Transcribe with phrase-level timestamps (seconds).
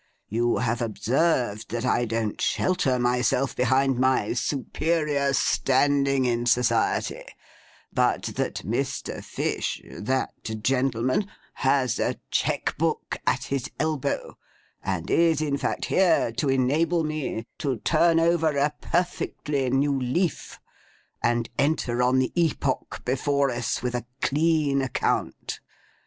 [0.29, 7.23] You have observed that I don't shelter myself behind my superior standing in society,
[7.93, 9.23] but that Mr.
[9.23, 14.39] Fish—that gentleman—has a cheque book at his elbow,
[14.83, 20.59] and is in fact here, to enable me to turn over a perfectly new leaf,
[21.21, 25.59] and enter on the epoch before us with a clean account.